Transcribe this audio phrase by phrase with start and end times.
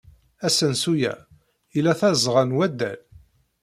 [0.47, 1.13] Asensu-a
[1.77, 2.99] ila tazeɣɣa n waddal?